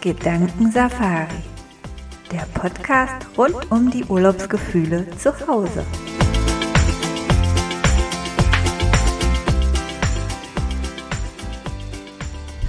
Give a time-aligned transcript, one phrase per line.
[0.00, 1.42] Gedankensafari,
[2.32, 5.84] der Podcast rund um die Urlaubsgefühle zu Hause.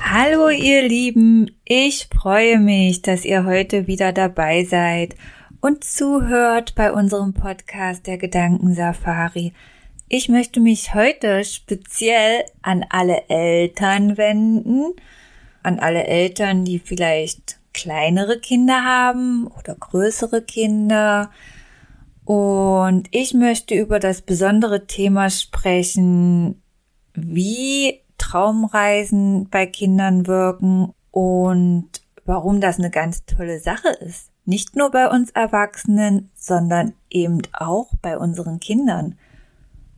[0.01, 5.15] Hallo ihr Lieben, ich freue mich, dass ihr heute wieder dabei seid
[5.61, 9.53] und zuhört bei unserem Podcast der Gedankensafari.
[10.09, 14.95] Ich möchte mich heute speziell an alle Eltern wenden,
[15.63, 21.31] an alle Eltern, die vielleicht kleinere Kinder haben oder größere Kinder.
[22.25, 26.61] Und ich möchte über das besondere Thema sprechen,
[27.13, 31.89] wie Traumreisen bei Kindern wirken und
[32.25, 34.31] warum das eine ganz tolle Sache ist.
[34.45, 39.15] Nicht nur bei uns Erwachsenen, sondern eben auch bei unseren Kindern.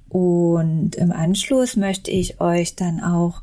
[0.09, 3.41] Und im Anschluss möchte ich euch dann auch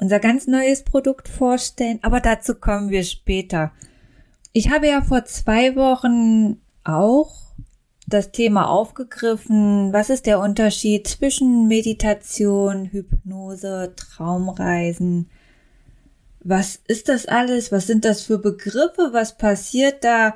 [0.00, 3.72] unser ganz neues Produkt vorstellen, aber dazu kommen wir später.
[4.52, 7.30] Ich habe ja vor zwei Wochen auch
[8.06, 9.92] das Thema aufgegriffen.
[9.92, 15.30] Was ist der Unterschied zwischen Meditation, Hypnose, Traumreisen?
[16.42, 17.70] Was ist das alles?
[17.70, 19.10] Was sind das für Begriffe?
[19.12, 20.34] Was passiert da?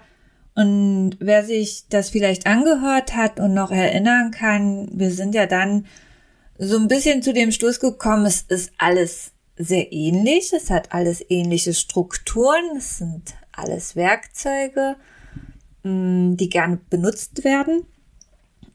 [0.55, 5.87] Und wer sich das vielleicht angehört hat und noch erinnern kann, wir sind ja dann
[6.59, 10.53] so ein bisschen zu dem Schluss gekommen, es ist alles sehr ähnlich.
[10.53, 12.77] Es hat alles ähnliche Strukturen.
[12.77, 14.97] Es sind alles Werkzeuge,
[15.83, 17.87] mm, die gern benutzt werden.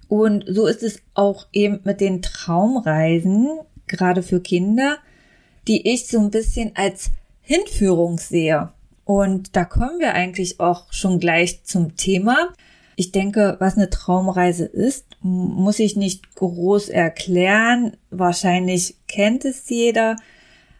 [0.07, 3.47] Und so ist es auch eben mit den Traumreisen,
[3.87, 4.97] gerade für Kinder,
[5.67, 8.71] die ich so ein bisschen als Hinführung sehe.
[9.05, 12.49] Und da kommen wir eigentlich auch schon gleich zum Thema.
[12.95, 17.97] Ich denke, was eine Traumreise ist, muss ich nicht groß erklären.
[18.09, 20.15] Wahrscheinlich kennt es jeder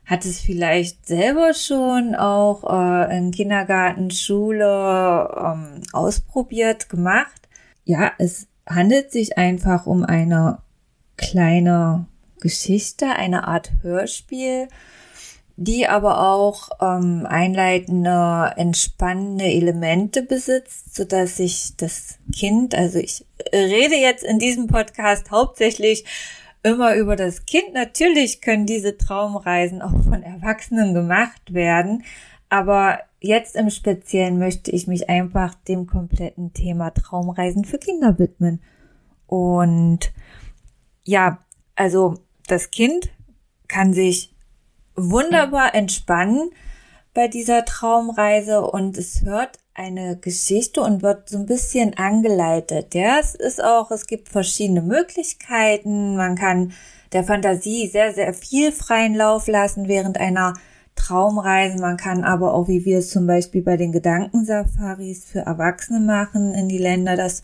[0.10, 7.48] hat es vielleicht selber schon auch äh, in Kindergarten, Schule ähm, ausprobiert, gemacht.
[7.86, 10.64] Ja, es handelt sich einfach um eine
[11.16, 12.08] kleine
[12.40, 14.68] Geschichte, eine Art Hörspiel,
[15.58, 23.26] die aber auch ähm, einleitende, entspannende Elemente besitzt, so dass sich das Kind, also ich
[23.54, 26.06] rede jetzt in diesem Podcast hauptsächlich
[26.64, 27.74] immer über das Kind.
[27.74, 32.04] Natürlich können diese Traumreisen auch von Erwachsenen gemacht werden,
[32.50, 38.62] aber jetzt im Speziellen möchte ich mich einfach dem kompletten Thema Traumreisen für Kinder widmen.
[39.28, 40.12] Und
[41.04, 41.40] ja,
[41.76, 42.16] also
[42.48, 43.10] das Kind
[43.68, 44.34] kann sich
[44.96, 46.50] wunderbar entspannen
[47.14, 52.94] bei dieser Traumreise und es hört eine Geschichte und wird so ein bisschen angeleitet.
[52.94, 56.18] Ja, es ist auch, es gibt verschiedene Möglichkeiten.
[56.18, 56.74] Man kann
[57.14, 60.54] der Fantasie sehr, sehr viel freien Lauf lassen während einer
[60.96, 61.80] Traumreise.
[61.80, 66.54] Man kann aber auch, wie wir es zum Beispiel bei den Gedankensafaris für Erwachsene machen
[66.54, 67.42] in die Länder, das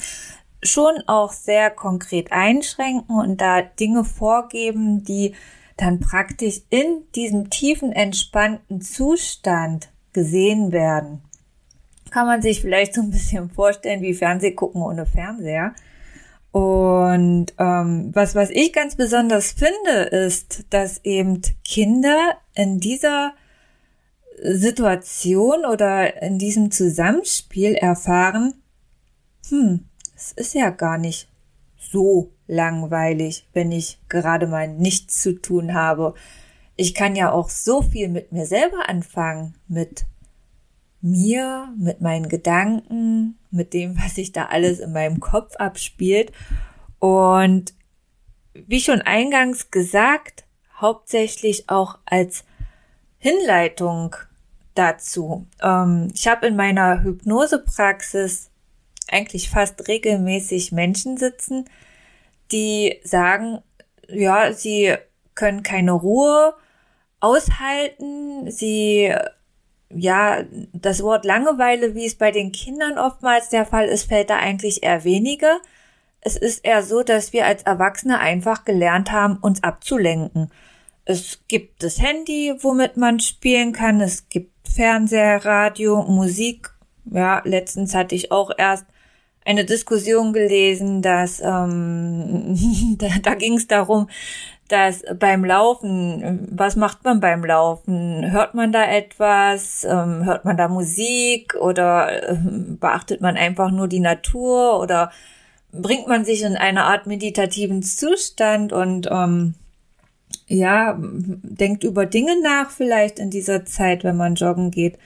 [0.61, 5.35] schon auch sehr konkret einschränken und da Dinge vorgeben, die
[5.77, 11.24] dann praktisch in diesem tiefen, entspannten Zustand gesehen werden
[12.15, 15.75] kann man sich vielleicht so ein bisschen vorstellen wie Fernseh gucken ohne Fernseher.
[16.53, 23.33] Und ähm, was, was ich ganz besonders finde, ist, dass eben Kinder in dieser
[24.41, 28.53] Situation oder in diesem Zusammenspiel erfahren,
[29.49, 29.81] hm,
[30.15, 31.27] es ist ja gar nicht
[31.77, 36.13] so langweilig, wenn ich gerade mal nichts zu tun habe.
[36.77, 40.05] Ich kann ja auch so viel mit mir selber anfangen, mit
[41.05, 46.31] mir, mit meinen Gedanken, mit dem, was sich da alles in meinem Kopf abspielt.
[46.99, 47.73] Und
[48.53, 50.45] wie schon eingangs gesagt,
[50.79, 52.43] hauptsächlich auch als
[53.17, 54.15] Hinleitung
[54.73, 55.47] dazu.
[55.61, 58.49] Ähm, ich habe in meiner Hypnosepraxis
[59.09, 61.65] eigentlich fast regelmäßig Menschen sitzen,
[62.51, 63.61] die sagen,
[64.07, 64.95] ja, sie
[65.35, 66.55] können keine Ruhe
[67.19, 69.13] aushalten, sie
[69.89, 70.43] ja,
[70.73, 74.83] das Wort Langeweile, wie es bei den Kindern oftmals der Fall ist, fällt da eigentlich
[74.83, 75.59] eher weniger.
[76.21, 80.49] Es ist eher so, dass wir als Erwachsene einfach gelernt haben, uns abzulenken.
[81.05, 84.01] Es gibt das Handy, womit man spielen kann.
[84.01, 86.71] Es gibt Fernseher, Radio, Musik.
[87.05, 88.85] Ja, letztens hatte ich auch erst
[89.45, 92.57] eine Diskussion gelesen, dass ähm,
[92.97, 94.09] da, da ging es darum,
[94.67, 98.31] dass beim Laufen, was macht man beim Laufen?
[98.31, 99.83] Hört man da etwas?
[99.83, 101.55] Ähm, hört man da Musik?
[101.55, 102.37] Oder äh,
[102.79, 104.79] beachtet man einfach nur die Natur?
[104.79, 105.11] Oder
[105.71, 109.53] bringt man sich in eine Art meditativen Zustand und ähm,
[110.47, 114.97] ja, denkt über Dinge nach vielleicht in dieser Zeit, wenn man joggen geht.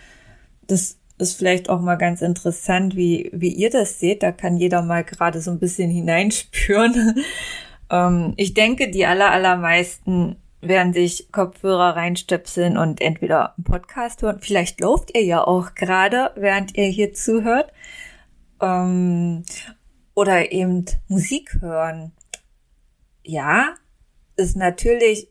[0.68, 4.24] das ist vielleicht auch mal ganz interessant, wie, wie ihr das seht.
[4.24, 7.20] Da kann jeder mal gerade so ein bisschen hineinspüren.
[7.90, 14.40] Ähm, ich denke, die aller, allermeisten werden sich Kopfhörer reinstöpseln und entweder einen Podcast hören.
[14.42, 17.72] Vielleicht lauft ihr ja auch gerade, während ihr hier zuhört.
[18.62, 19.44] Ähm,
[20.16, 22.12] oder eben Musik hören.
[23.24, 23.76] Ja,
[24.36, 25.30] ist natürlich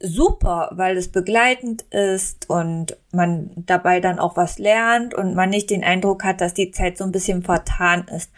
[0.00, 5.70] super, weil es begleitend ist und man dabei dann auch was lernt und man nicht
[5.70, 8.30] den Eindruck hat, dass die Zeit so ein bisschen vertan ist.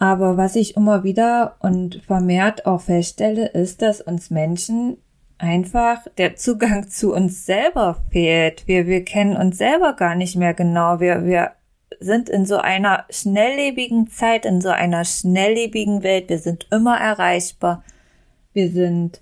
[0.00, 4.96] Aber was ich immer wieder und vermehrt auch feststelle, ist, dass uns Menschen
[5.36, 8.66] einfach der Zugang zu uns selber fehlt.
[8.66, 11.00] Wir, wir kennen uns selber gar nicht mehr genau.
[11.00, 11.50] Wir, wir
[12.00, 16.30] sind in so einer schnelllebigen Zeit, in so einer schnelllebigen Welt.
[16.30, 17.84] Wir sind immer erreichbar.
[18.54, 19.20] Wir sind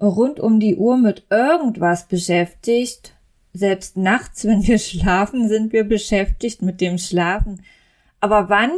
[0.00, 3.16] rund um die Uhr mit irgendwas beschäftigt.
[3.52, 7.64] Selbst nachts, wenn wir schlafen, sind wir beschäftigt mit dem Schlafen.
[8.20, 8.70] Aber wann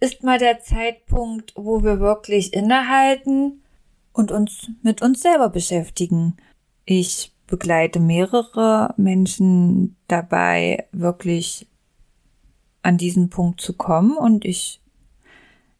[0.00, 3.62] ist mal der Zeitpunkt, wo wir wirklich innehalten
[4.12, 6.36] und uns mit uns selber beschäftigen.
[6.84, 11.66] Ich begleite mehrere Menschen dabei, wirklich
[12.82, 14.80] an diesen Punkt zu kommen und ich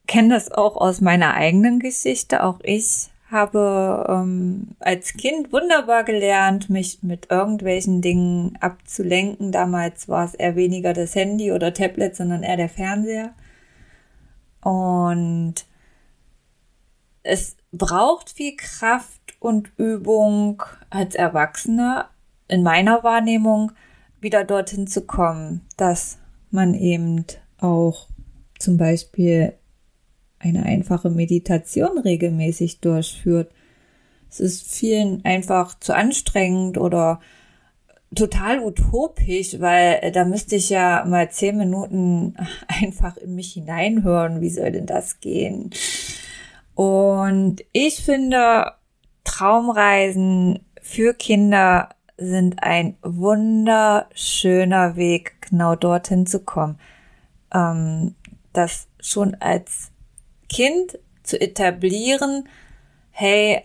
[0.07, 2.43] kenne das auch aus meiner eigenen Geschichte.
[2.43, 9.53] Auch ich habe ähm, als Kind wunderbar gelernt, mich mit irgendwelchen Dingen abzulenken.
[9.53, 13.33] Damals war es eher weniger das Handy oder Tablet, sondern eher der Fernseher.
[14.63, 15.67] Und
[17.23, 22.07] es braucht viel Kraft und Übung als Erwachsene
[22.49, 23.73] in meiner Wahrnehmung
[24.21, 26.19] wieder dorthin zu kommen, dass
[26.51, 27.25] man eben
[27.59, 28.09] auch
[28.59, 29.55] zum Beispiel
[30.39, 33.53] eine einfache Meditation regelmäßig durchführt.
[34.31, 37.21] Es ist vielen einfach zu anstrengend oder
[38.15, 42.37] total utopisch, weil äh, da müsste ich ja mal zehn Minuten
[42.69, 44.41] einfach in mich hineinhören.
[44.41, 45.71] Wie soll denn das gehen?
[46.75, 48.73] Und ich finde,
[49.25, 56.79] Traumreisen für Kinder sind ein wunderschöner Weg, genau dorthin zu kommen.
[57.53, 58.15] Ähm,
[58.53, 59.91] das schon als
[60.49, 62.49] Kind zu etablieren,
[63.11, 63.63] hey,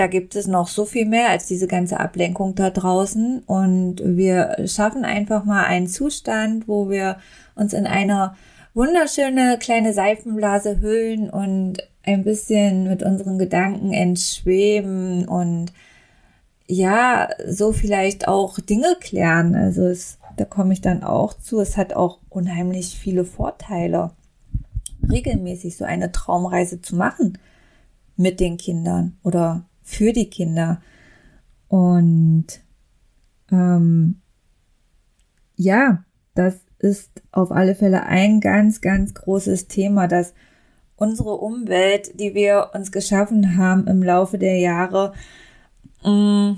[0.00, 3.42] da gibt es noch so viel mehr als diese ganze Ablenkung da draußen.
[3.44, 7.18] Und wir schaffen einfach mal einen Zustand, wo wir
[7.54, 8.34] uns in eine
[8.72, 15.74] wunderschöne kleine Seifenblase hüllen und ein bisschen mit unseren Gedanken entschweben und
[16.66, 19.54] ja, so vielleicht auch Dinge klären.
[19.54, 21.60] Also es, da komme ich dann auch zu.
[21.60, 24.12] Es hat auch unheimlich viele Vorteile,
[25.12, 27.36] regelmäßig so eine Traumreise zu machen
[28.16, 30.80] mit den Kindern oder für die Kinder.
[31.68, 32.46] Und
[33.50, 34.20] ähm,
[35.56, 36.04] ja,
[36.34, 40.32] das ist auf alle Fälle ein ganz, ganz großes Thema, dass
[40.96, 45.12] unsere Umwelt, die wir uns geschaffen haben im Laufe der Jahre,
[46.04, 46.52] mm,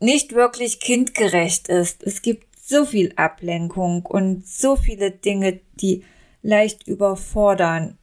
[0.00, 2.02] nicht wirklich kindgerecht ist.
[2.02, 6.04] Es gibt so viel Ablenkung und so viele Dinge, die
[6.42, 7.98] leicht überfordern,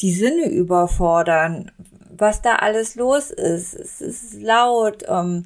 [0.00, 1.70] die Sinne überfordern,
[2.18, 3.74] was da alles los ist.
[3.74, 5.44] Es ist laut, ähm,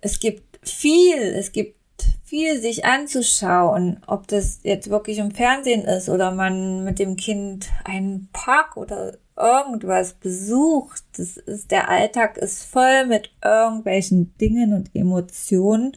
[0.00, 1.76] es gibt viel, es gibt
[2.24, 7.68] viel sich anzuschauen, ob das jetzt wirklich im Fernsehen ist oder man mit dem Kind
[7.84, 11.02] einen Park oder irgendwas besucht.
[11.16, 15.96] Das ist, der Alltag ist voll mit irgendwelchen Dingen und Emotionen,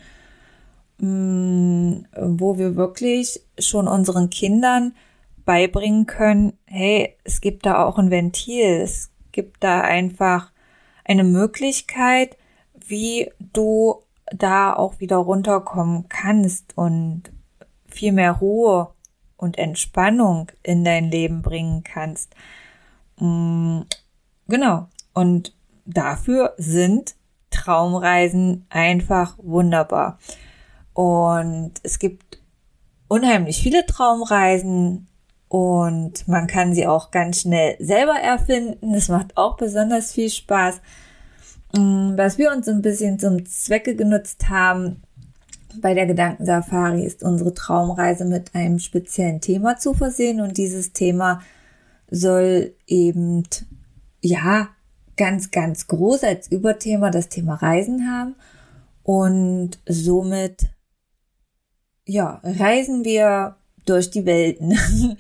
[0.98, 4.96] mm, wo wir wirklich schon unseren Kindern
[5.46, 10.52] beibringen können, hey, es gibt da auch ein Ventil, es gibt da einfach
[11.04, 12.38] eine Möglichkeit,
[12.74, 17.24] wie du da auch wieder runterkommen kannst und
[17.88, 18.94] viel mehr Ruhe
[19.38, 22.34] und Entspannung in dein Leben bringen kannst.
[23.20, 23.82] Mm,
[24.48, 24.88] genau.
[25.14, 25.54] Und
[25.86, 27.16] dafür sind
[27.52, 30.18] Traumreisen einfach wunderbar.
[30.94, 32.42] Und es gibt
[33.08, 35.08] unheimlich viele Traumreisen.
[35.54, 38.92] Und man kann sie auch ganz schnell selber erfinden.
[38.92, 40.82] Das macht auch besonders viel Spaß.
[41.74, 45.04] Mm, was wir uns ein bisschen zum Zwecke genutzt haben
[45.80, 51.42] bei der Gedankensafari ist unsere Traumreise mit einem speziellen Thema zu versehen und dieses Thema
[52.10, 53.44] soll eben
[54.22, 54.70] ja
[55.18, 58.36] ganz, ganz groß als Überthema das Thema Reisen haben
[59.04, 60.70] und somit
[62.06, 64.78] ja, reisen wir durch die Welten.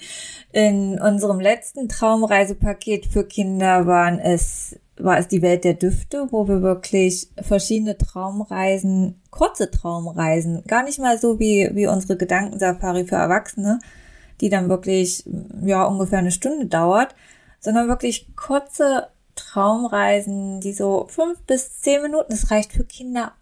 [0.51, 6.47] In unserem letzten Traumreisepaket für Kinder waren es war es die Welt der Düfte, wo
[6.47, 13.15] wir wirklich verschiedene Traumreisen, kurze Traumreisen, gar nicht mal so wie, wie unsere Gedankensafari für
[13.15, 13.79] Erwachsene,
[14.41, 15.23] die dann wirklich,
[15.63, 17.15] ja, ungefähr eine Stunde dauert,
[17.59, 23.33] sondern wirklich kurze Traumreisen, die so fünf bis zehn Minuten, das reicht für Kinder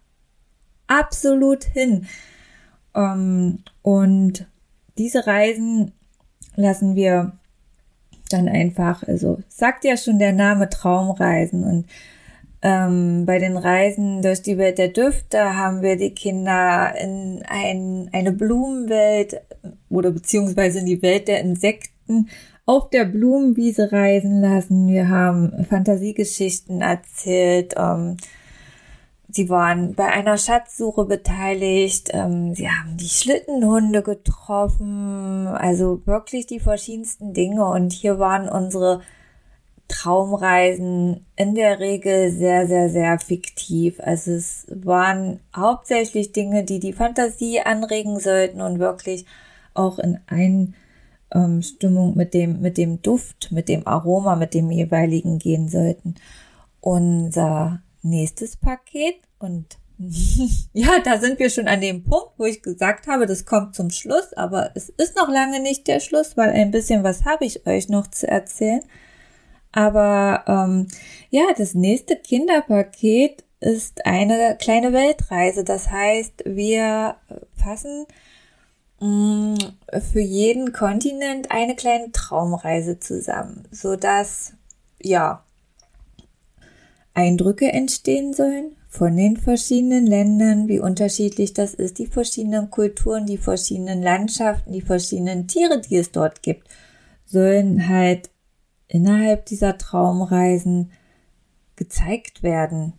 [0.86, 2.06] absolut hin.
[2.94, 4.46] Ähm, und
[4.98, 5.92] diese Reisen
[6.56, 7.32] lassen wir
[8.30, 11.86] dann einfach, also sagt ja schon der Name Traumreisen und
[12.62, 18.08] ähm, bei den Reisen durch die Welt der Düfte haben wir die Kinder in ein,
[18.12, 19.40] eine Blumenwelt
[19.90, 22.28] oder beziehungsweise in die Welt der Insekten
[22.64, 24.88] auf der Blumenwiese reisen lassen.
[24.88, 27.74] Wir haben Fantasiegeschichten erzählt.
[27.76, 28.16] Ähm,
[29.34, 32.10] Sie waren bei einer Schatzsuche beteiligt.
[32.12, 35.46] Ähm, sie haben die Schlittenhunde getroffen.
[35.46, 37.64] Also wirklich die verschiedensten Dinge.
[37.64, 39.00] Und hier waren unsere
[39.88, 44.00] Traumreisen in der Regel sehr, sehr, sehr fiktiv.
[44.00, 49.24] Also es waren hauptsächlich Dinge, die die Fantasie anregen sollten und wirklich
[49.72, 50.18] auch in
[51.30, 56.16] Einstimmung mit dem, mit dem Duft, mit dem Aroma, mit dem jeweiligen gehen sollten.
[56.80, 59.78] Unser nächstes Paket und
[60.72, 63.90] ja, da sind wir schon an dem Punkt, wo ich gesagt habe, das kommt zum
[63.90, 67.66] Schluss, aber es ist noch lange nicht der Schluss, weil ein bisschen was habe ich
[67.66, 68.82] euch noch zu erzählen.
[69.70, 70.88] Aber ähm,
[71.30, 75.64] ja, das nächste Kinderpaket ist eine kleine Weltreise.
[75.64, 77.16] Das heißt, wir
[77.56, 78.06] fassen
[79.00, 79.56] mh, mm,
[80.12, 84.54] für jeden Kontinent eine kleine Traumreise zusammen, so dass
[85.00, 85.44] ja
[87.14, 93.38] Eindrücke entstehen sollen von den verschiedenen Ländern, wie unterschiedlich das ist, die verschiedenen Kulturen, die
[93.38, 96.68] verschiedenen Landschaften, die verschiedenen Tiere, die es dort gibt,
[97.24, 98.30] sollen halt
[98.88, 100.92] innerhalb dieser Traumreisen
[101.76, 102.92] gezeigt werden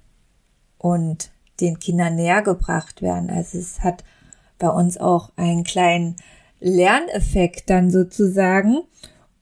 [0.78, 3.30] und den Kindern näher gebracht werden.
[3.30, 4.04] Also es hat
[4.58, 6.16] bei uns auch einen kleinen
[6.60, 8.82] Lerneffekt dann sozusagen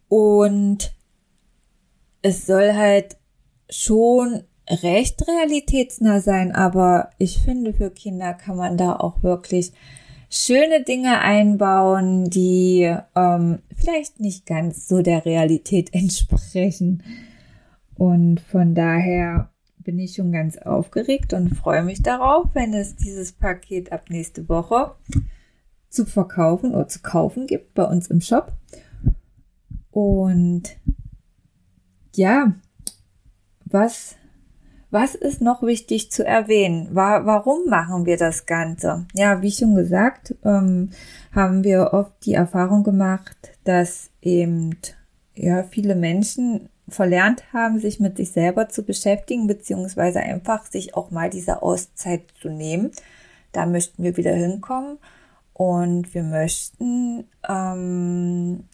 [0.09, 0.93] und
[2.21, 3.17] es soll halt
[3.69, 9.73] schon recht realitätsnah sein, aber ich finde, für Kinder kann man da auch wirklich
[10.29, 17.03] schöne Dinge einbauen, die ähm, vielleicht nicht ganz so der Realität entsprechen.
[17.95, 23.31] Und von daher bin ich schon ganz aufgeregt und freue mich darauf, wenn es dieses
[23.31, 24.95] Paket ab nächste Woche
[25.89, 28.53] zu verkaufen oder zu kaufen gibt bei uns im Shop.
[29.91, 30.77] Und
[32.15, 32.53] ja,
[33.65, 34.15] was
[34.91, 36.89] was ist noch wichtig zu erwähnen?
[36.91, 39.05] warum machen wir das Ganze?
[39.13, 40.91] Ja, wie schon gesagt, ähm,
[41.33, 44.77] haben wir oft die Erfahrung gemacht, dass eben
[45.33, 51.09] ja viele Menschen verlernt haben, sich mit sich selber zu beschäftigen, beziehungsweise einfach sich auch
[51.09, 52.91] mal diese Auszeit zu nehmen.
[53.53, 54.97] Da möchten wir wieder hinkommen
[55.53, 58.65] und wir möchten, ähm,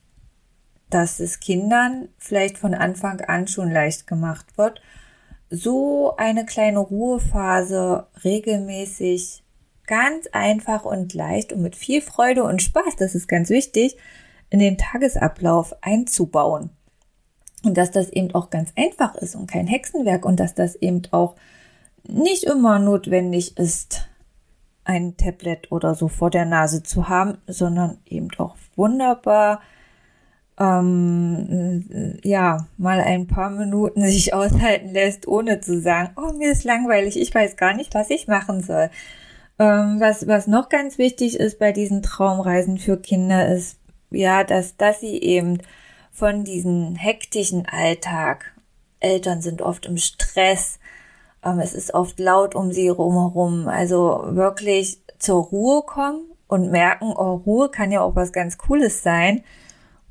[0.89, 4.81] dass es Kindern vielleicht von Anfang an schon leicht gemacht wird
[5.50, 9.44] so eine kleine Ruhephase regelmäßig
[9.86, 13.98] ganz einfach und leicht und mit viel Freude und Spaß, das ist ganz wichtig,
[14.50, 16.70] in den Tagesablauf einzubauen.
[17.63, 21.01] Und dass das eben auch ganz einfach ist und kein Hexenwerk und dass das eben
[21.12, 21.36] auch
[22.04, 24.08] nicht immer notwendig ist,
[24.84, 29.62] ein Tablet oder so vor der Nase zu haben, sondern eben auch wunderbar
[30.59, 36.63] ähm, ja, mal ein paar Minuten sich aushalten lässt, ohne zu sagen, oh, mir ist
[36.63, 38.89] langweilig, ich weiß gar nicht, was ich machen soll.
[39.59, 44.77] Ähm, was, was noch ganz wichtig ist bei diesen Traumreisen für Kinder ist, ja, dass,
[44.77, 45.59] dass sie eben
[46.11, 48.53] von diesem hektischen Alltag,
[48.99, 50.79] Eltern sind oft im Stress,
[51.43, 57.13] ähm, es ist oft laut um sie herum, also wirklich zur Ruhe kommen und merken,
[57.15, 59.43] oh, Ruhe kann ja auch was ganz Cooles sein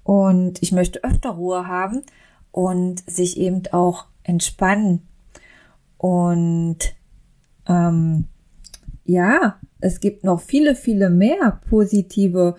[0.07, 2.03] und ich möchte öfter Ruhe haben
[2.53, 5.09] und sich eben auch entspannen.
[5.99, 6.79] Und
[7.67, 8.29] ähm,
[9.03, 12.55] ja, es gibt noch viele, viele mehr positive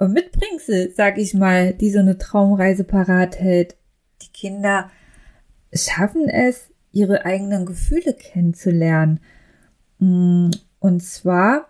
[0.00, 3.76] äh, Mitbringsel, sag ich mal, die so eine Traumreise parat hält.
[4.22, 4.90] Die Kinder
[5.72, 9.20] schaffen es, ihre eigenen Gefühle kennenzulernen.
[10.00, 10.50] Mm,
[10.80, 11.68] und zwar,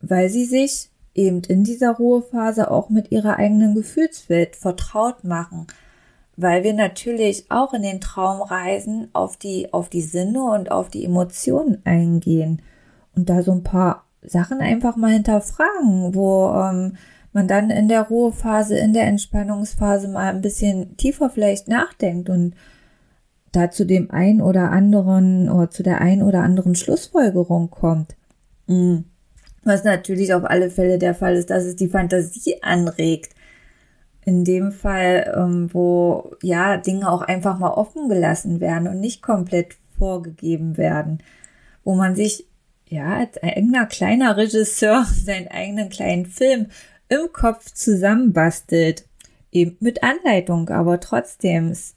[0.00, 5.66] weil sie sich eben in dieser Ruhephase auch mit ihrer eigenen Gefühlswelt vertraut machen,
[6.36, 11.04] weil wir natürlich auch in den Traumreisen auf die, auf die Sinne und auf die
[11.04, 12.62] Emotionen eingehen
[13.14, 16.96] und da so ein paar Sachen einfach mal hinterfragen, wo ähm,
[17.32, 22.54] man dann in der Ruhephase, in der Entspannungsphase mal ein bisschen tiefer vielleicht nachdenkt und
[23.52, 28.16] da zu dem ein oder anderen oder zu der ein oder anderen Schlussfolgerung kommt.
[28.66, 29.04] Mhm.
[29.66, 33.34] Was natürlich auf alle Fälle der Fall ist, dass es die Fantasie anregt.
[34.24, 39.22] In dem Fall, ähm, wo ja Dinge auch einfach mal offen gelassen werden und nicht
[39.22, 41.20] komplett vorgegeben werden,
[41.82, 42.46] wo man sich
[42.88, 46.68] ja als eigener kleiner Regisseur seinen eigenen kleinen Film
[47.08, 49.04] im Kopf zusammenbastelt.
[49.50, 51.96] Eben mit Anleitung, aber trotzdem, es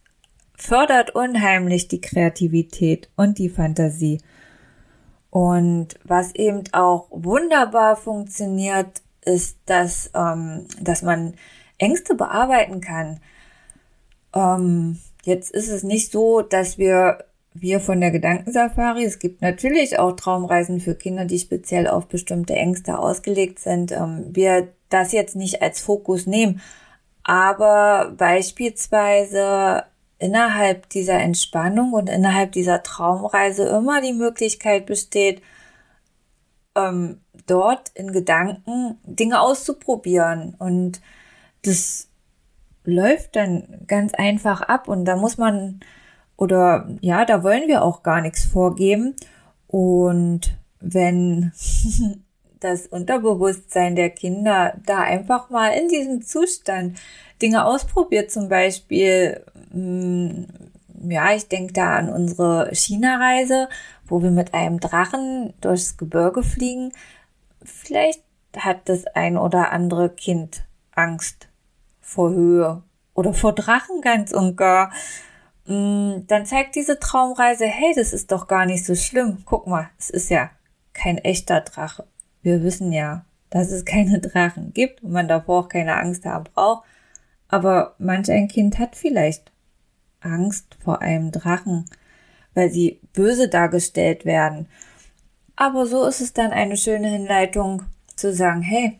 [0.55, 4.21] fördert unheimlich die Kreativität und die Fantasie.
[5.29, 11.35] Und was eben auch wunderbar funktioniert, ist, dass, ähm, dass man
[11.77, 13.19] Ängste bearbeiten kann.
[14.33, 19.97] Ähm, jetzt ist es nicht so, dass wir wir von der Gedankensafari, es gibt natürlich
[19.99, 25.35] auch Traumreisen für Kinder, die speziell auf bestimmte Ängste ausgelegt sind, ähm, wir das jetzt
[25.35, 26.61] nicht als Fokus nehmen,
[27.23, 29.83] aber beispielsweise
[30.19, 35.41] innerhalb dieser Entspannung und innerhalb dieser Traumreise immer die Möglichkeit besteht,
[36.75, 40.55] ähm, dort in Gedanken Dinge auszuprobieren.
[40.59, 41.01] Und
[41.63, 42.09] das
[42.83, 45.79] läuft dann ganz einfach ab und da muss man
[46.37, 49.15] oder ja, da wollen wir auch gar nichts vorgeben.
[49.67, 51.51] Und wenn
[52.59, 56.97] das Unterbewusstsein der Kinder da einfach mal in diesem Zustand
[57.41, 60.43] Dinge ausprobiert, zum Beispiel, mm,
[61.09, 63.69] ja, ich denke da an unsere China-Reise,
[64.05, 66.91] wo wir mit einem Drachen durchs Gebirge fliegen.
[67.63, 68.23] Vielleicht
[68.57, 71.47] hat das ein oder andere Kind Angst
[72.01, 74.91] vor Höhe oder vor Drachen ganz und gar.
[75.65, 79.43] Mm, dann zeigt diese Traumreise, hey, das ist doch gar nicht so schlimm.
[79.45, 80.49] Guck mal, es ist ja
[80.93, 82.05] kein echter Drache.
[82.41, 86.45] Wir wissen ja, dass es keine Drachen gibt und man davor auch keine Angst haben
[86.53, 86.83] braucht.
[87.49, 89.51] Aber manch ein Kind hat vielleicht
[90.21, 91.85] Angst vor einem Drachen,
[92.53, 94.67] weil sie böse dargestellt werden.
[95.55, 97.83] Aber so ist es dann eine schöne Hinleitung
[98.15, 98.99] zu sagen, hey,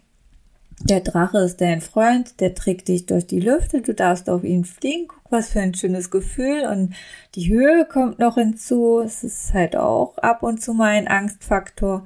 [0.82, 4.63] der Drache ist dein Freund, der trägt dich durch die Lüfte, du darfst auf ihn
[4.63, 6.93] fliegen, guck, was für ein schönes Gefühl und
[7.36, 12.06] die Höhe kommt noch hinzu, es ist halt auch ab und zu mal ein Angstfaktor,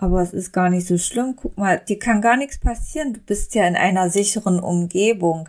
[0.00, 3.20] aber es ist gar nicht so schlimm, guck mal, dir kann gar nichts passieren, du
[3.20, 5.48] bist ja in einer sicheren Umgebung.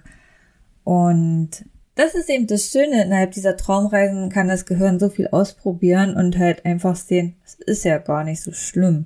[0.84, 6.16] Und das ist eben das Schöne, innerhalb dieser Traumreisen kann das Gehirn so viel ausprobieren
[6.16, 9.06] und halt einfach sehen, es ist ja gar nicht so schlimm.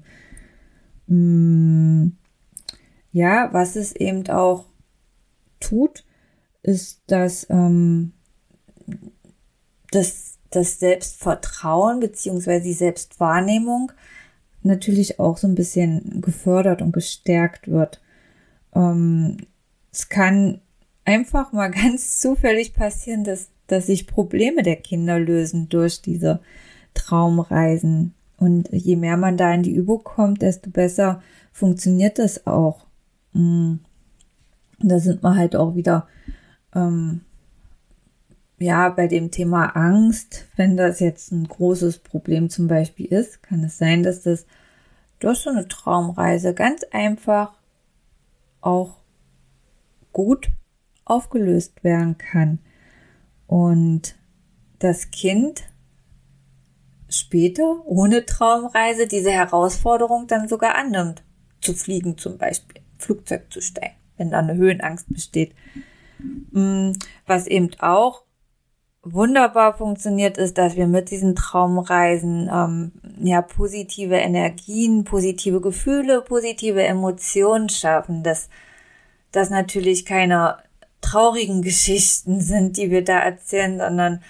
[1.07, 2.11] Mmh
[3.15, 4.65] ja, was es eben auch
[5.61, 6.03] tut,
[6.63, 8.11] ist, dass ähm,
[9.91, 13.93] das, das Selbstvertrauen beziehungsweise die Selbstwahrnehmung
[14.65, 18.01] natürlich auch so ein bisschen gefördert und gestärkt wird.
[18.73, 19.37] Ähm,
[19.91, 20.61] es kann
[21.05, 26.41] einfach mal ganz zufällig passieren, dass, dass sich Probleme der Kinder lösen durch diese
[26.93, 28.13] Traumreisen.
[28.37, 31.21] Und je mehr man da in die Übung kommt, desto besser
[31.53, 32.85] funktioniert das auch.
[33.33, 33.75] Mm.
[34.79, 36.05] Da sind wir halt auch wieder,
[36.75, 37.21] ähm,
[38.57, 43.63] ja, bei dem Thema Angst, wenn das jetzt ein großes Problem zum Beispiel ist, kann
[43.63, 44.45] es sein, dass das
[45.19, 47.53] durch so eine Traumreise ganz einfach
[48.61, 48.97] auch
[50.13, 50.49] gut
[51.03, 52.59] aufgelöst werden kann.
[53.47, 54.15] Und
[54.79, 55.63] das Kind
[57.09, 61.23] später ohne Traumreise diese Herausforderung dann sogar annimmt.
[61.61, 62.81] Zu fliegen zum Beispiel.
[62.97, 65.53] Flugzeug zu steigen, wenn da eine Höhenangst besteht.
[66.51, 66.91] Mm,
[67.25, 68.24] was eben auch
[69.05, 76.83] wunderbar funktioniert, ist, dass wir mit diesen Traumreisen ähm, ja positive Energien, positive Gefühle, positive
[76.83, 78.49] Emotionen schaffen, dass
[79.31, 80.57] das natürlich keine
[81.01, 84.21] traurigen Geschichten sind, die wir da erzählen, sondern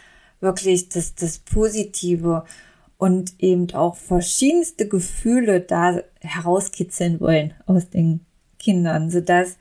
[0.41, 2.43] wirklich das, das Positive
[2.97, 8.25] und eben auch verschiedenste Gefühle da herauskitzeln wollen aus den
[8.59, 9.57] Kindern, sodass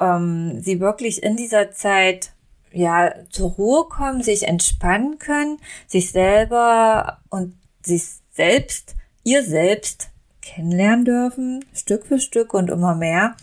[0.00, 2.33] ähm, sie wirklich in dieser Zeit
[2.74, 10.10] ja zur Ruhe kommen, sich entspannen können, sich selber und sich selbst, ihr selbst
[10.42, 13.36] kennenlernen dürfen, Stück für Stück und immer mehr,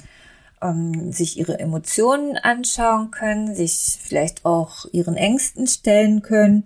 [0.62, 6.65] ähm, sich ihre Emotionen anschauen können, sich vielleicht auch ihren Ängsten stellen können,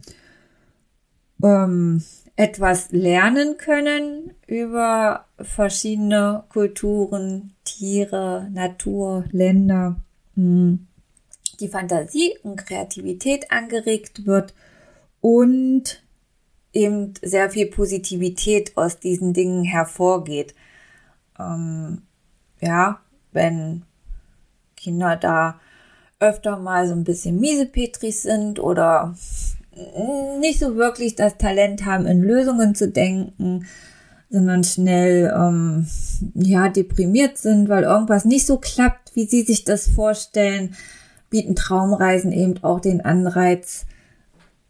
[1.44, 2.04] ähm,
[2.36, 9.96] etwas lernen können über verschiedene Kulturen, Tiere, Natur, Länder,
[10.36, 10.88] hm,
[11.58, 14.54] die Fantasie und Kreativität angeregt wird
[15.22, 16.04] und
[16.74, 20.54] eben sehr viel Positivität aus diesen Dingen hervorgeht.
[21.40, 22.02] Ähm,
[22.62, 23.00] ja,
[23.32, 23.84] wenn
[24.76, 25.60] Kinder da
[26.20, 29.16] öfter mal so ein bisschen miesepetrig sind oder
[30.40, 33.66] nicht so wirklich das Talent haben, in Lösungen zu denken,
[34.30, 35.88] sondern schnell ähm,
[36.34, 40.76] ja deprimiert sind, weil irgendwas nicht so klappt, wie sie sich das vorstellen,
[41.36, 43.86] bieten Traumreisen eben auch den Anreiz,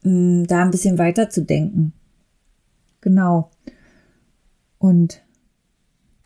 [0.02, 1.94] mh, da ein bisschen weiter zu denken.
[3.02, 3.52] Genau.
[4.80, 5.22] Und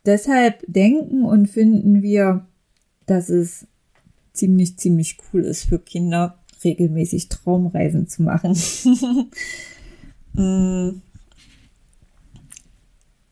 [0.05, 2.47] deshalb denken und finden wir,
[3.05, 3.67] dass es
[4.31, 8.55] ziemlich, ziemlich cool ist für Kinder, regelmäßig Traumreisen zu machen.
[10.33, 11.01] Mm.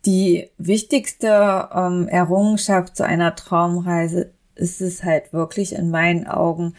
[0.03, 6.73] Die wichtigste ähm, Errungenschaft zu einer Traumreise ist es halt wirklich in meinen Augen,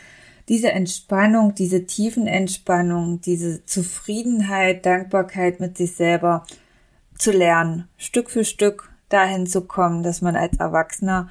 [0.49, 6.45] diese Entspannung, diese tiefen Entspannung, diese Zufriedenheit, Dankbarkeit mit sich selber
[7.17, 11.29] zu lernen, Stück für Stück dahin zu kommen, dass man als Erwachsener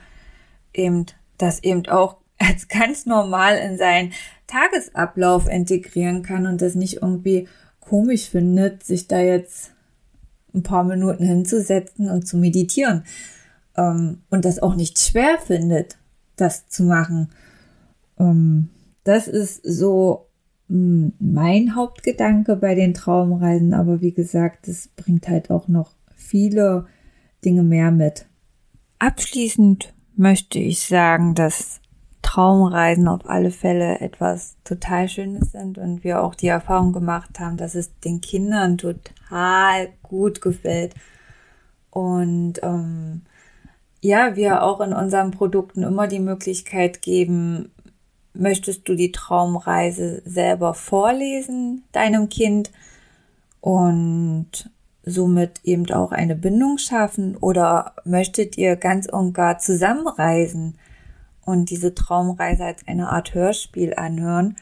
[0.74, 1.06] eben
[1.38, 4.14] das eben auch als ganz normal in seinen
[4.46, 7.48] Tagesablauf integrieren kann und das nicht irgendwie
[7.80, 9.72] komisch findet, sich da jetzt
[10.54, 13.04] ein paar Minuten hinzusetzen und zu meditieren.
[13.76, 15.98] Ähm, und das auch nicht schwer findet,
[16.36, 17.30] das zu machen.
[18.20, 18.70] Ähm,
[19.08, 20.28] das ist so
[20.68, 26.88] hm, mein Hauptgedanke bei den Traumreisen, aber wie gesagt, es bringt halt auch noch viele
[27.46, 28.26] Dinge mehr mit.
[29.00, 31.80] Abschließend möchte ich sagen, dass
[32.22, 37.56] Traumreisen auf alle Fälle etwas total Schönes sind und wir auch die Erfahrung gemacht haben,
[37.56, 40.94] dass es den Kindern total gut gefällt.
[41.92, 43.22] Und ähm,
[44.02, 47.72] ja, wir auch in unseren Produkten immer die Möglichkeit geben,
[48.40, 52.72] möchtest du die Traumreise selber vorlesen deinem Kind
[53.62, 54.70] und
[55.04, 60.78] somit eben auch eine Bindung schaffen oder möchtet ihr ganz und gar zusammenreisen
[61.46, 64.58] und diese Traumreise als eine Art Hörspiel anhören.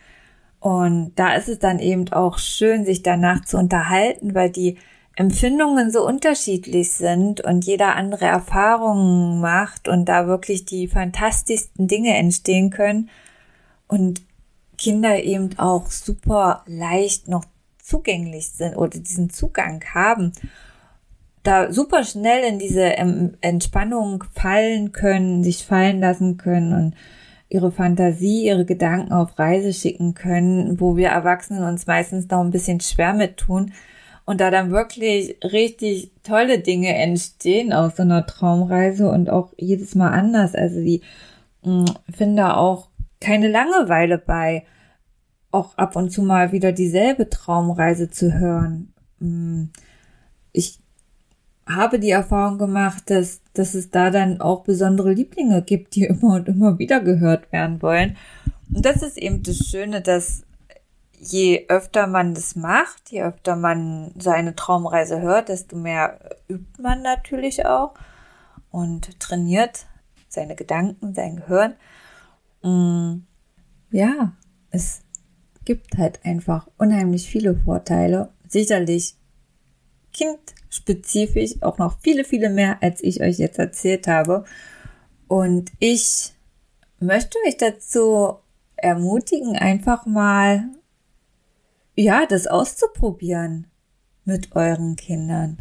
[0.60, 4.78] Und da ist es dann eben auch schön, sich danach zu unterhalten, weil die
[5.16, 12.16] Empfindungen so unterschiedlich sind und jeder andere Erfahrungen macht und da wirklich die fantastischsten Dinge
[12.18, 13.10] entstehen können
[13.88, 14.22] und
[14.78, 17.46] Kinder eben auch super leicht noch
[17.78, 20.34] zugänglich sind oder diesen Zugang haben
[21.46, 22.98] da super schnell in diese
[23.42, 26.96] Entspannung fallen können, sich fallen lassen können und
[27.50, 32.50] ihre Fantasie, ihre Gedanken auf Reise schicken können, wo wir Erwachsenen uns meistens noch ein
[32.50, 33.74] bisschen schwer mit tun
[34.26, 39.94] und da dann wirklich richtig tolle Dinge entstehen aus so einer Traumreise und auch jedes
[39.94, 40.56] Mal anders.
[40.56, 41.02] Also die
[41.64, 42.88] hm, finde auch
[43.26, 44.66] keine Langeweile bei,
[45.50, 48.94] auch ab und zu mal wieder dieselbe Traumreise zu hören.
[49.20, 49.72] Hm,
[50.52, 50.80] ich
[51.68, 56.36] habe die Erfahrung gemacht, dass, dass es da dann auch besondere Lieblinge gibt, die immer
[56.36, 58.16] und immer wieder gehört werden wollen.
[58.74, 60.44] Und das ist eben das Schöne, dass
[61.18, 67.02] je öfter man das macht, je öfter man seine Traumreise hört, desto mehr übt man
[67.02, 67.96] natürlich auch
[68.70, 69.88] und trainiert
[70.28, 71.74] seine Gedanken, sein Gehirn.
[72.66, 73.28] Mm,
[73.92, 74.34] ja,
[74.72, 75.04] es
[75.66, 78.34] gibt halt einfach unheimlich viele Vorteile.
[78.48, 79.16] Sicherlich
[80.14, 84.46] kindspezifisch auch noch viele, viele mehr, als ich euch jetzt erzählt habe.
[85.28, 86.34] Und ich
[87.00, 88.40] möchte euch dazu
[88.78, 90.70] ermutigen, einfach mal,
[91.96, 93.68] ja, das auszuprobieren
[94.24, 95.60] mit euren Kindern.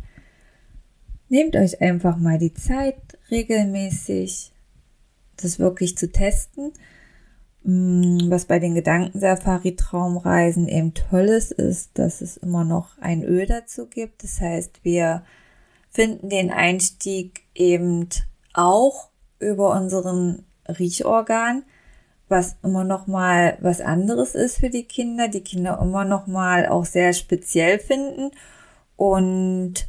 [1.28, 2.96] Nehmt euch einfach mal die Zeit,
[3.30, 4.52] regelmäßig
[5.36, 6.72] das wirklich zu testen
[7.66, 14.22] was bei den Gedankensafari-Traumreisen eben tolles ist, dass es immer noch ein Öl dazu gibt.
[14.22, 15.24] Das heißt, wir
[15.88, 18.10] finden den Einstieg eben
[18.52, 21.62] auch über unseren Riechorgan,
[22.28, 26.66] was immer noch mal was anderes ist für die Kinder, die Kinder immer noch mal
[26.66, 28.30] auch sehr speziell finden
[28.96, 29.88] und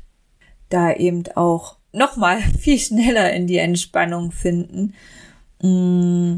[0.70, 4.94] da eben auch noch mal viel schneller in die Entspannung finden.
[5.62, 6.38] Mm,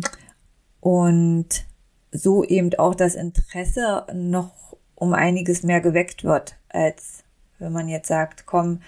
[0.87, 1.65] und
[2.13, 7.25] so eben auch das Interesse noch um einiges mehr geweckt wird, als
[7.59, 8.79] wenn man jetzt sagt, komm,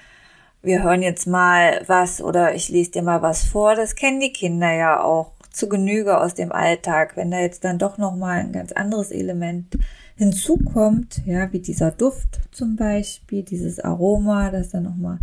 [0.61, 3.75] wir hören jetzt mal was oder ich lese dir mal was vor.
[3.75, 7.17] Das kennen die Kinder ja auch zu Genüge aus dem Alltag.
[7.17, 9.77] Wenn da jetzt dann doch noch mal ein ganz anderes Element
[10.15, 15.19] hinzukommt, ja, wie dieser Duft zum Beispiel, dieses Aroma, das dann noch mal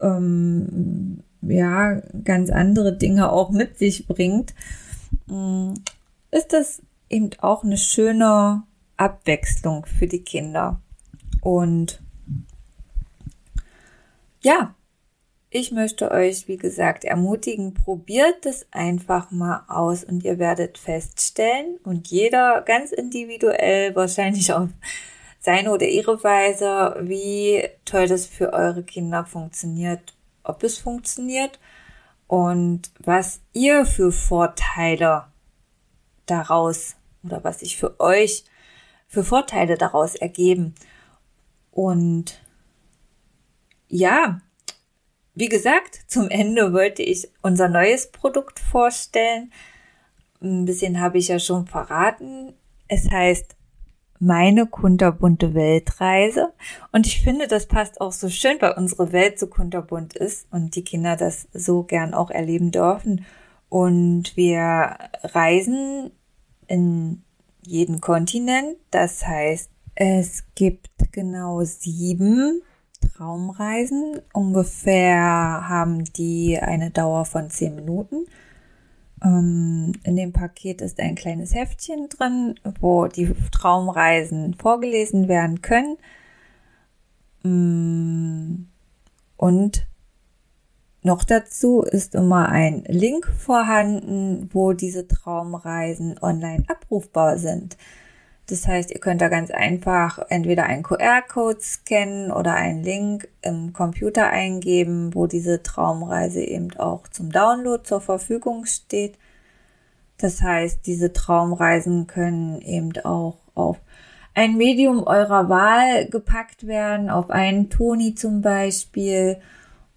[0.00, 4.54] ähm, ja ganz andere Dinge auch mit sich bringt,
[6.30, 8.62] ist das eben auch eine schöne
[8.96, 10.80] Abwechslung für die Kinder.
[11.40, 12.00] Und
[14.40, 14.74] ja,
[15.50, 21.76] ich möchte euch, wie gesagt, ermutigen, probiert es einfach mal aus und ihr werdet feststellen
[21.84, 24.70] und jeder ganz individuell wahrscheinlich auf
[25.40, 31.58] seine oder ihre Weise, wie toll das für eure Kinder funktioniert, ob es funktioniert
[32.26, 35.26] und was ihr für Vorteile
[36.26, 38.44] daraus oder was sich für euch
[39.12, 40.74] für Vorteile daraus ergeben.
[41.70, 42.40] Und
[43.88, 44.40] ja,
[45.34, 49.52] wie gesagt, zum Ende wollte ich unser neues Produkt vorstellen.
[50.40, 52.54] Ein bisschen habe ich ja schon verraten.
[52.88, 53.54] Es heißt
[54.22, 56.52] meine kunterbunte Weltreise.
[56.92, 60.76] Und ich finde, das passt auch so schön, weil unsere Welt so kunterbunt ist und
[60.76, 63.24] die Kinder das so gern auch erleben dürfen.
[63.68, 66.12] Und wir reisen
[66.68, 67.24] in
[67.66, 68.76] jeden Kontinent.
[68.92, 72.62] Das heißt, es gibt genau sieben
[73.00, 74.20] Traumreisen.
[74.32, 75.18] Ungefähr
[75.68, 78.26] haben die eine Dauer von zehn Minuten.
[79.22, 85.96] Ähm, in dem Paket ist ein kleines Heftchen drin, wo die Traumreisen vorgelesen werden können.
[87.42, 88.66] Mm,
[89.36, 89.86] und
[91.02, 97.76] noch dazu ist immer ein Link vorhanden, wo diese Traumreisen online abrufbar sind.
[98.52, 103.72] Das heißt, ihr könnt da ganz einfach entweder einen QR-Code scannen oder einen Link im
[103.72, 109.16] Computer eingeben, wo diese Traumreise eben auch zum Download zur Verfügung steht.
[110.18, 113.78] Das heißt, diese Traumreisen können eben auch auf
[114.34, 119.38] ein Medium eurer Wahl gepackt werden, auf einen Toni zum Beispiel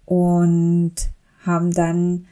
[0.06, 0.94] und
[1.44, 2.26] haben dann,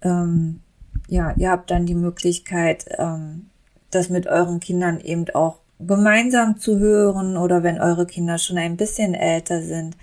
[0.00, 0.58] ähm,
[1.06, 3.46] ja, ihr habt dann die Möglichkeit, ähm,
[3.94, 8.76] das mit euren Kindern eben auch gemeinsam zu hören oder wenn eure Kinder schon ein
[8.76, 9.96] bisschen älter sind,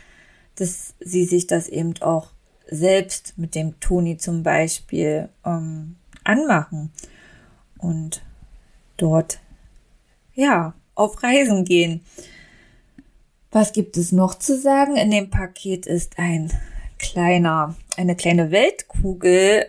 [0.56, 2.32] dass sie sich das eben auch
[2.68, 6.92] selbst mit dem Toni zum Beispiel ähm, anmachen
[7.78, 8.22] und
[8.98, 9.40] dort
[10.36, 12.02] ja auf Reisen gehen.
[13.52, 14.96] Was gibt es noch zu sagen?
[14.96, 16.52] In dem Paket ist ein
[17.00, 19.66] kleiner, eine kleine Weltkugel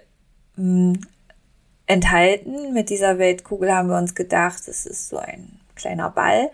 [0.56, 1.00] hm,
[1.90, 2.72] enthalten.
[2.72, 6.50] Mit dieser Weltkugel haben wir uns gedacht, es ist so ein kleiner Ball.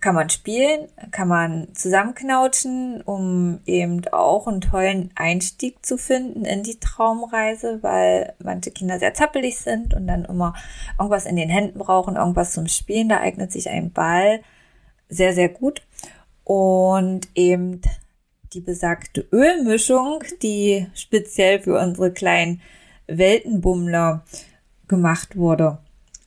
[0.00, 6.62] Kann man spielen, kann man zusammenknautschen, um eben auch einen tollen Einstieg zu finden in
[6.62, 10.54] die Traumreise, weil manche Kinder sehr zappelig sind und dann immer
[10.98, 13.08] irgendwas in den Händen brauchen, irgendwas zum Spielen.
[13.08, 14.40] Da eignet sich ein Ball
[15.08, 15.82] sehr, sehr gut.
[16.44, 17.80] Und eben
[18.52, 22.60] die besagte Ölmischung, die speziell für unsere kleinen
[23.08, 24.24] Weltenbummler
[24.88, 25.78] gemacht wurde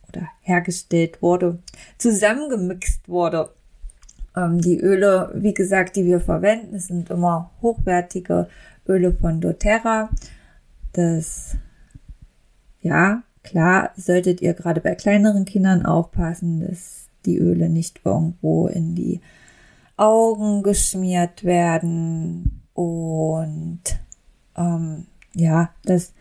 [0.10, 1.60] oder hergestellt wurde,
[1.97, 3.50] zusammengemixt wurde.
[4.36, 8.47] Ähm, die Öle, wie gesagt, die wir verwenden, sind immer hochwertige
[8.88, 10.10] Öle von doTERRA.
[10.93, 11.56] Das,
[12.82, 18.95] ja, klar, solltet ihr gerade bei kleineren Kindern aufpassen, dass die Öle nicht irgendwo in
[18.95, 19.21] die
[19.97, 23.82] Augen geschmiert werden und
[24.56, 26.13] ähm, ja, dass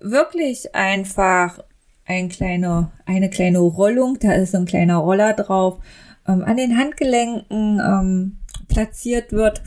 [0.00, 1.60] wirklich einfach
[2.04, 5.78] ein kleine, eine kleine Rollung, da ist ein kleiner Roller drauf,
[6.26, 9.62] ähm, an den Handgelenken ähm, platziert wird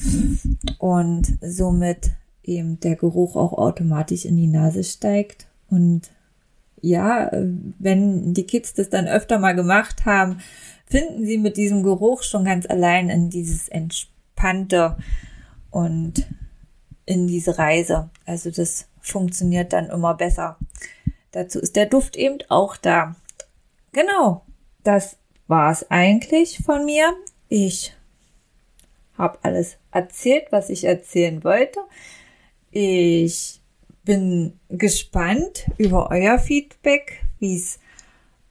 [0.80, 2.12] und somit
[2.44, 5.48] eben der Geruch auch automatisch in die Nase steigt.
[5.70, 6.12] Und
[6.82, 7.32] ja,
[7.80, 10.40] wenn die Kids das dann öfter mal gemacht haben,
[10.86, 14.98] finden sie mit diesem Geruch schon ganz allein in dieses entspannte
[15.72, 16.28] und
[17.06, 18.10] in diese Reise.
[18.26, 20.58] Also das funktioniert dann immer besser.
[21.32, 23.16] Dazu ist der Duft eben auch da.
[23.92, 24.46] Genau,
[24.84, 27.14] das war's eigentlich von mir.
[27.50, 27.94] Ich
[29.18, 31.80] habe alles erzählt, was ich erzählen wollte.
[32.72, 33.62] Ich
[34.04, 37.80] bin gespannt über euer Feedback, wie es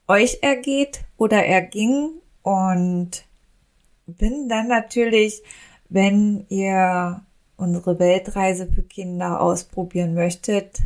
[0.07, 3.25] euch ergeht oder erging und
[4.05, 5.43] bin dann natürlich,
[5.89, 7.23] wenn ihr
[7.63, 10.81] unsere Weltreise für Kinder ausprobieren möchtet,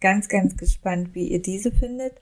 [0.00, 2.14] ganz, ganz gespannt, wie ihr diese findet.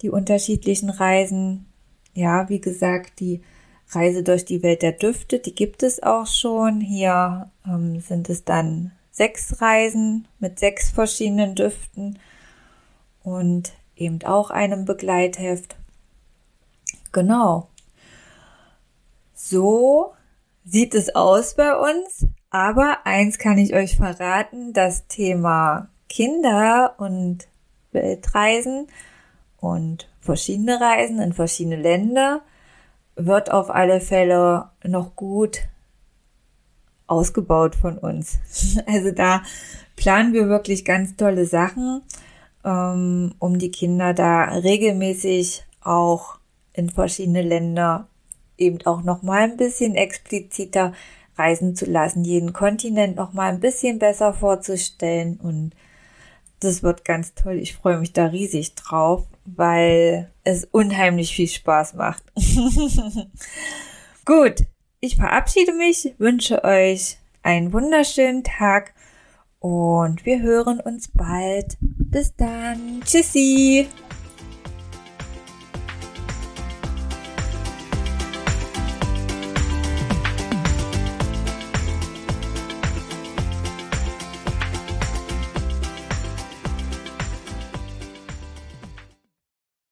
[0.00, 1.66] Die unterschiedlichen Reisen.
[2.14, 3.42] Ja, wie gesagt, die
[3.90, 6.80] Reise durch die Welt der Düfte, die gibt es auch schon.
[6.80, 12.18] Hier ähm, sind es dann sechs Reisen mit sechs verschiedenen Düften
[13.22, 15.76] und eben auch einem Begleitheft.
[17.12, 17.68] Genau.
[19.34, 20.14] So
[20.64, 22.26] sieht es aus bei uns.
[22.50, 27.46] Aber eins kann ich euch verraten, das Thema Kinder und
[27.92, 28.88] Weltreisen
[29.58, 32.42] und verschiedene Reisen in verschiedene Länder
[33.14, 35.60] wird auf alle Fälle noch gut
[37.06, 38.38] ausgebaut von uns.
[38.86, 39.42] Also da
[39.94, 42.02] planen wir wirklich ganz tolle Sachen,
[42.64, 46.38] ähm, um die Kinder da regelmäßig auch
[46.72, 48.08] in verschiedene Länder
[48.58, 50.92] eben auch noch mal ein bisschen expliziter
[51.36, 55.72] reisen zu lassen, jeden Kontinent noch mal ein bisschen besser vorzustellen und
[56.60, 57.54] das wird ganz toll.
[57.54, 62.22] Ich freue mich da riesig drauf, weil es unheimlich viel Spaß macht.
[64.26, 64.66] Gut,
[65.00, 68.92] ich verabschiede mich, wünsche euch einen wunderschönen Tag
[69.58, 71.76] und wir hören uns bald.
[71.80, 73.00] Bis dann.
[73.04, 73.88] Tschüssi.